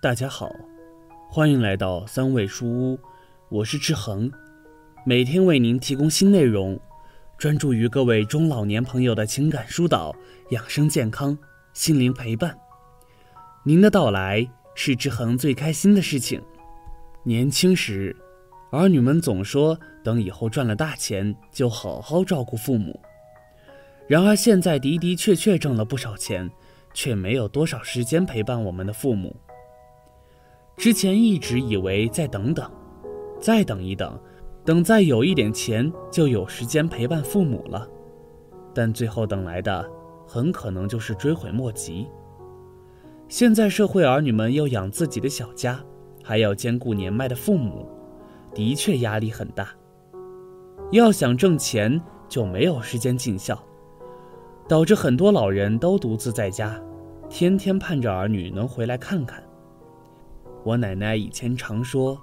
[0.00, 0.54] 大家好，
[1.28, 3.00] 欢迎来到三味书屋，
[3.48, 4.30] 我是志恒，
[5.04, 6.78] 每天为您提供新内容，
[7.36, 10.14] 专注于各位中老年朋友的情感疏导、
[10.50, 11.36] 养生健康、
[11.72, 12.56] 心灵陪伴。
[13.64, 16.40] 您的到来是志恒最开心的事情。
[17.24, 18.14] 年轻时，
[18.70, 23.00] 儿女们总说等以后赚了大钱就好好照顾父母，
[24.06, 26.48] 然而现在的的确确挣了不少钱。
[26.94, 29.36] 却没有多少时间陪伴我们的父母。
[30.78, 32.70] 之前一直以为再等等，
[33.40, 34.16] 再等一等，
[34.64, 37.84] 等再有一点钱就有时间陪伴父母了，
[38.72, 39.84] 但最后等来的
[40.24, 42.06] 很可能就是追悔莫及。
[43.26, 45.84] 现在社会儿女们要养自己的小家，
[46.22, 47.84] 还要兼顾年迈的父母，
[48.54, 49.70] 的确压力很大。
[50.92, 53.60] 要想挣钱，就没有时间尽孝。
[54.68, 56.80] 导致很多老人都独自在家，
[57.28, 59.42] 天天盼着儿女能回来看看。
[60.64, 62.20] 我奶奶以前常说，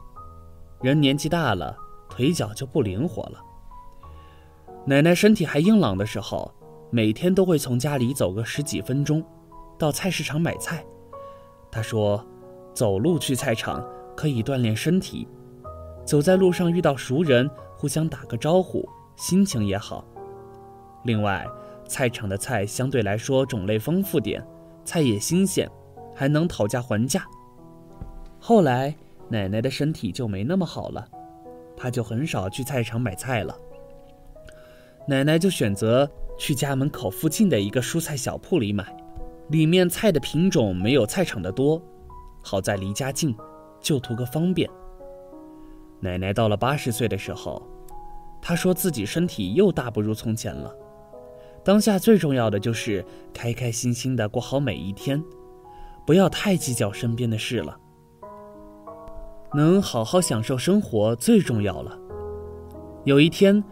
[0.81, 1.75] 人年纪大了，
[2.09, 3.44] 腿脚就不灵活了。
[4.86, 6.53] 奶奶身体还硬朗的时候，
[6.92, 9.23] 每天都会从家里走个十几分钟，
[9.77, 10.86] 到菜市场买菜。
[11.72, 12.23] 她说，
[12.73, 13.83] 走路去菜场
[14.16, 15.27] 可以锻炼身体，
[16.05, 20.05] 走在路上遇到熟人，互相打个招呼，心情也好。
[21.03, 21.45] 另外。
[21.88, 24.44] 菜场的菜相对来说种类丰富点，
[24.83, 25.70] 菜也新鲜，
[26.16, 27.23] 还能讨价还价。
[28.48, 28.94] 后来
[29.28, 31.04] 奶奶的身体就没那么好了，
[31.76, 33.58] 她就很少去菜场买菜了。
[35.08, 36.08] 奶奶就选择
[36.38, 38.96] 去家门口附近的一个蔬菜小铺里买，
[39.50, 41.82] 里面菜的品种没有菜场的多，
[42.44, 43.36] 好在离家近，
[43.82, 44.70] 就图个方便。
[46.00, 47.60] 奶奶到了八十岁的时候，
[48.40, 50.72] 她说自己身体又大不如从前了。
[51.64, 53.04] 当下最重要的就是
[53.34, 55.20] 开开心心的过好每一天，
[56.05, 57.76] 不要太计较身边的事了。
[59.55, 61.98] 能好好享受生活最重要了。
[63.05, 63.64] 有一天，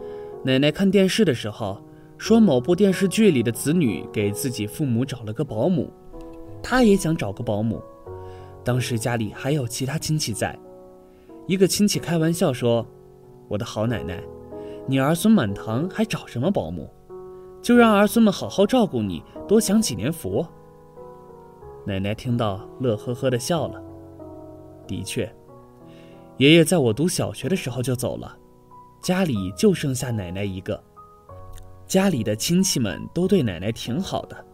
[0.42, 1.78] 奶奶看电视的时候
[2.16, 5.92] 说，某部电视剧里的子女给自己父母找了个保姆，
[6.62, 7.82] 她也想找个保姆。
[8.64, 10.58] 当时家里还有其他亲戚在，
[11.46, 12.86] 一个亲戚开玩笑说
[13.46, 14.24] ：“我的好奶奶，
[14.86, 16.88] 你儿孙满堂，还找什么保姆？”
[17.60, 20.46] 就让儿孙们好好照顾你，多享几年福。
[21.86, 23.82] 奶奶听到，乐呵呵的笑了。
[24.86, 25.30] 的确，
[26.38, 28.36] 爷爷在我读小学的时候就走了，
[29.00, 30.82] 家里就剩下奶奶一个。
[31.86, 34.44] 家里的亲戚们都对奶奶挺好的。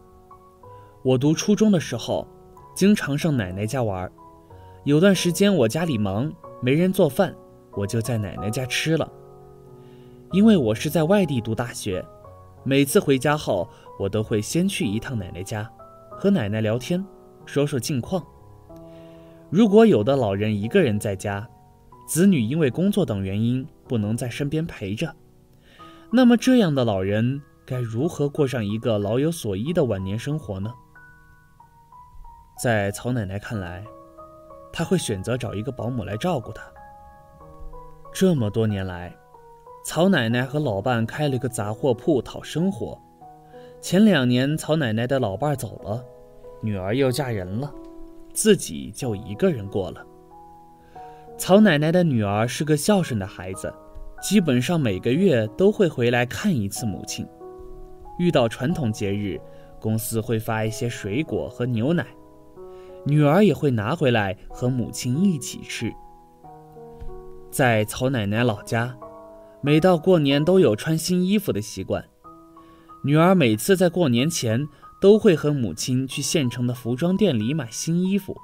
[1.01, 2.27] 我读初中的时候，
[2.75, 4.09] 经常上奶奶家玩。
[4.83, 6.31] 有段时间我家里忙，
[6.61, 7.35] 没人做饭，
[7.71, 9.11] 我就在奶奶家吃了。
[10.31, 12.05] 因为我是在外地读大学。
[12.63, 13.67] 每次回家后，
[13.97, 15.67] 我都会先去一趟奶奶家，
[16.11, 17.03] 和奶奶聊天，
[17.47, 18.23] 说说近况。
[19.49, 21.47] 如果有的老人一个人在家，
[22.11, 25.15] 子女因为工作等原因不能在身边陪着，
[26.11, 30.73] 那么这样的老人该如何过上一个老有所依的晚年生活呢？
[32.61, 33.81] 在曹奶奶看来，
[34.73, 36.61] 她会选择找一个保姆来照顾她。
[38.13, 39.15] 这么多年来。
[39.85, 42.99] 曹奶奶和老伴开了个杂货铺讨生活。
[43.79, 46.03] 前两年，曹奶奶的老伴走了，
[46.61, 47.73] 女儿又嫁人了，
[48.33, 50.05] 自己就一个人过了。
[51.41, 53.73] 曹奶奶的女儿是个孝顺的孩子，
[54.21, 57.27] 基本上每个月都会回来看一次母亲。
[58.19, 59.41] 遇到传统节日，
[59.79, 62.05] 公司会发一些水果和牛奶，
[63.07, 65.91] 女儿也会拿回来和母亲一起吃。
[67.49, 68.95] 在曹奶奶老家。
[69.63, 72.05] 每到过年都有穿新衣服的习惯，
[73.03, 74.67] 女儿每次在过年前
[74.99, 78.35] 都会和母亲去县城的服装店里买新衣服。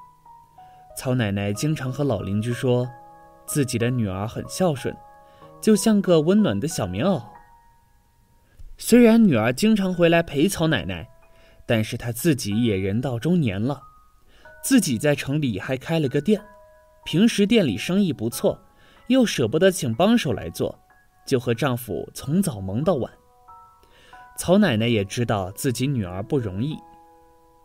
[0.97, 2.89] 曹奶奶经常和老邻居说，
[3.45, 4.97] 自己的女儿很孝顺，
[5.61, 7.21] 就像个温暖的小棉袄。
[8.79, 11.07] 虽然女儿经常回来陪曹奶奶，
[11.67, 13.79] 但是她自己也人到中年了，
[14.63, 16.43] 自己在城里还开了个店，
[17.05, 18.59] 平时店里生意不错，
[19.05, 20.79] 又舍不得请帮手来做。
[21.27, 23.11] 就和丈夫从早忙到晚。
[24.35, 26.75] 曹奶奶也知道自己女儿不容易，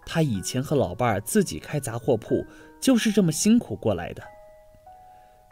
[0.05, 2.45] 她以前和老伴儿自己开杂货铺，
[2.83, 4.23] 就是这么辛苦过来的。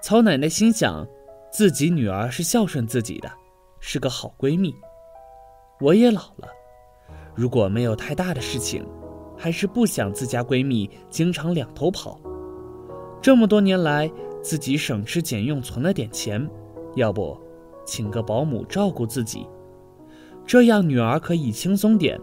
[0.02, 1.06] 曹奶奶心想，
[1.52, 3.30] 自己女儿是孝顺自己的，
[3.78, 4.74] 是个好闺蜜。
[5.80, 6.48] 我也老了，
[7.34, 8.84] 如果没有太大的事情，
[9.38, 12.20] 还是不想自家闺蜜经常两头跑。
[13.22, 14.10] 这么多年来，
[14.42, 16.46] 自己省吃俭用存了点钱，
[16.96, 17.38] 要不？
[17.86, 19.46] 请个保姆照顾自己，
[20.46, 22.20] 这样女儿可以轻松点。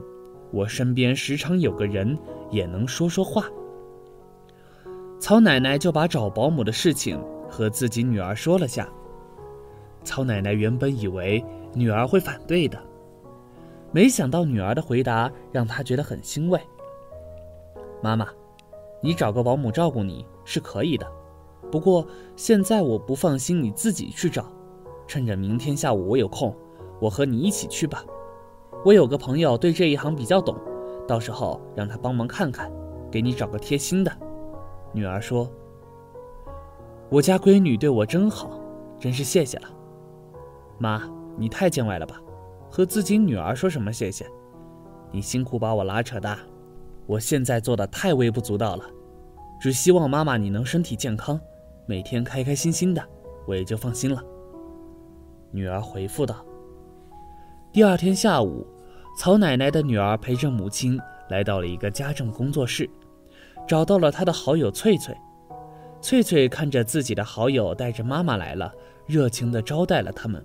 [0.51, 2.18] 我身边时常有个人，
[2.51, 3.45] 也能说说话。
[5.19, 8.87] 曹奶奶就把找保姆的事情和自己女儿说了下。
[10.03, 11.43] 曹奶奶原本以为
[11.73, 12.79] 女儿会反对的，
[13.91, 16.59] 没想到女儿的回答让她觉得很欣慰。
[18.01, 18.27] 妈妈，
[19.01, 21.05] 你找个保姆照顾你是可以的，
[21.71, 24.45] 不过现在我不放心你自己去找，
[25.07, 26.55] 趁着明天下午我有空，
[27.01, 28.05] 我和你一起去吧。
[28.85, 30.55] 我有个朋友对这一行比较懂，
[31.07, 32.71] 到时候让他帮忙看看，
[33.11, 34.11] 给你找个贴心的。
[34.97, 35.47] 女儿说
[37.07, 38.59] ：“我家闺女对我真好，
[38.99, 39.69] 真是谢谢了。”
[40.79, 41.07] 妈，
[41.38, 42.19] 你太见外了吧？
[42.67, 44.25] 和自己女儿说什么谢谢？
[45.11, 46.39] 你辛苦把我拉扯大，
[47.05, 48.85] 我现在做的太微不足道了。
[49.61, 51.39] 只希望妈妈你能身体健康，
[51.85, 53.07] 每天开开心心的，
[53.45, 54.19] 我也就放心了。
[55.51, 56.44] 女儿回复道。
[57.71, 58.65] 第二天下午，
[59.19, 60.99] 曹奶奶的女儿陪着母亲
[61.29, 62.89] 来到了一个家政工作室，
[63.67, 65.15] 找到了她的好友翠翠。
[66.01, 68.71] 翠翠看着自己的好友带着妈妈来了，
[69.05, 70.43] 热情地招待了他们。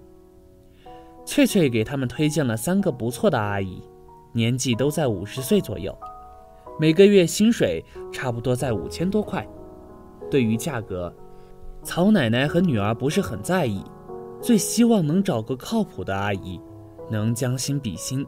[1.25, 3.83] 翠翠给他们推荐了三个不错的阿姨，
[4.33, 5.97] 年纪都在五十岁左右，
[6.81, 9.47] 每个月薪水差不多在五千多块。
[10.31, 11.15] 对于价格，
[11.85, 13.85] 曹奶奶和女儿不是很在意，
[14.41, 16.61] 最希望能找个靠谱的阿姨。
[17.11, 18.25] 能将心比心，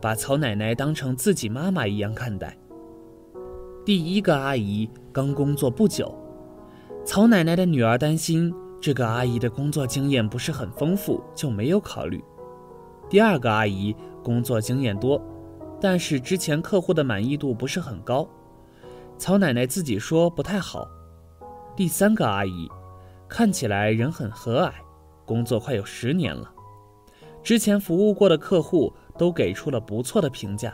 [0.00, 2.56] 把曹奶奶当成自己妈妈一样看待。
[3.84, 6.14] 第一个阿姨刚工作不久，
[7.04, 12.22] 曹奶奶的女儿担心这个阿姨的工作经验不是很丰富，就没有考虑。
[13.10, 13.92] 第二个阿姨
[14.22, 15.20] 工作经验多，
[15.80, 18.28] 但是之前客户的满意度不是很高，
[19.18, 20.86] 曹奶奶自己说不太好。
[21.74, 22.68] 第三个阿姨
[23.28, 24.72] 看起来人很和蔼，
[25.26, 26.48] 工作快有十年了。
[27.42, 30.72] 之前服务过的客户都给出了不错的评价。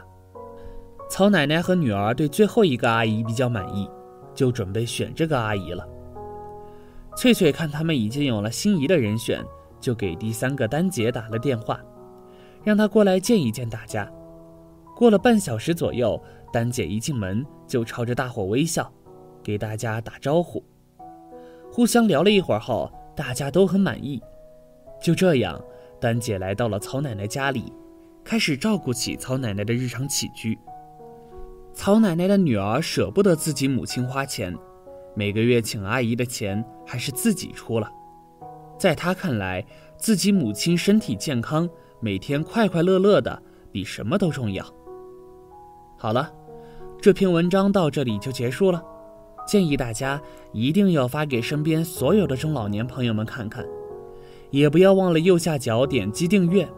[1.09, 3.89] 曹奶奶和女儿对最后一个阿姨比较满意，
[4.35, 5.87] 就准备选这个阿姨了。
[7.17, 9.43] 翠翠看他们已经有了心仪的人选，
[9.81, 11.81] 就给第三个丹姐打了电话，
[12.63, 14.09] 让她过来见一见大家。
[14.95, 16.23] 过了半小时左右，
[16.53, 18.93] 丹姐一进门就朝着大伙微笑，
[19.43, 20.63] 给大家打招呼。
[21.73, 24.23] 互相聊了一会儿后，大家都很满意。
[25.03, 25.61] 就这样。
[26.01, 27.73] 丹姐来到了曹奶奶家里，
[28.23, 30.57] 开始照顾起曹奶奶的日常起居。
[31.79, 34.53] 曹奶奶的女儿舍不得自己母亲花钱，
[35.15, 37.89] 每个月请阿姨的钱还是自己出了。
[38.77, 39.65] 在她看来，
[39.97, 41.71] 自己母亲身体健康，
[42.01, 43.41] 每天快快乐乐的，
[43.71, 44.67] 比什么都重要。
[45.97, 46.29] 好了，
[47.01, 48.83] 这篇文章到这里就结束了。
[49.47, 50.21] 建议大家
[50.53, 53.65] 一定要发给身边所有的中老年朋友们看看。
[54.51, 56.69] 也不要忘了右下角点击订阅，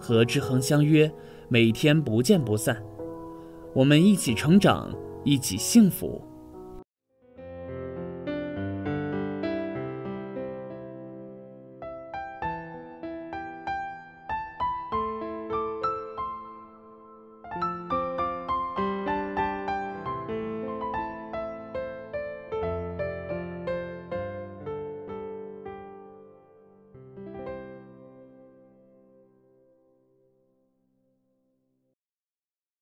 [0.00, 1.08] 和志恒相约，
[1.48, 2.82] 每天不见不散。
[3.74, 4.92] 我们一起成长，
[5.24, 6.20] 一起幸福。